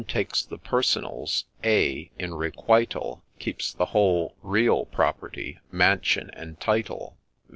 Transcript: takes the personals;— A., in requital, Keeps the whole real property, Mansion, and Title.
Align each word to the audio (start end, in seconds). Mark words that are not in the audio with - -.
takes 0.07 0.41
the 0.43 0.57
personals;— 0.57 1.45
A., 1.63 2.09
in 2.17 2.33
requital, 2.33 3.21
Keeps 3.37 3.71
the 3.71 3.85
whole 3.93 4.35
real 4.41 4.85
property, 4.85 5.59
Mansion, 5.71 6.31
and 6.33 6.59
Title. 6.59 7.19